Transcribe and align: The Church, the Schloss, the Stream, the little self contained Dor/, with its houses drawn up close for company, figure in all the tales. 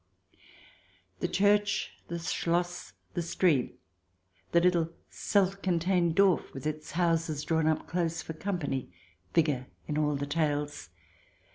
The 1.19 1.27
Church, 1.27 1.91
the 2.07 2.17
Schloss, 2.17 2.93
the 3.13 3.21
Stream, 3.21 3.73
the 4.51 4.59
little 4.59 4.91
self 5.11 5.61
contained 5.61 6.15
Dor/, 6.15 6.43
with 6.55 6.65
its 6.65 6.93
houses 6.93 7.43
drawn 7.43 7.67
up 7.67 7.85
close 7.87 8.19
for 8.23 8.33
company, 8.33 8.91
figure 9.35 9.67
in 9.87 9.99
all 9.99 10.15
the 10.15 10.25
tales. 10.25 10.89